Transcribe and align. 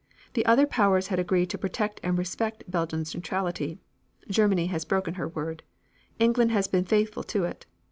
The 0.33 0.43
other 0.47 0.65
powers 0.65 1.09
had 1.09 1.19
agreed 1.19 1.51
to 1.51 1.59
protect 1.59 1.99
and 2.01 2.15
to 2.15 2.17
respect 2.19 2.63
Belgium's 2.67 3.13
neutrality. 3.13 3.77
Germany 4.31 4.65
has 4.65 4.83
broken 4.83 5.13
her 5.13 5.27
word, 5.27 5.61
England 6.17 6.49
has 6.49 6.67
been 6.67 6.85
faithful 6.85 7.21
to 7.25 7.43
it. 7.43 7.67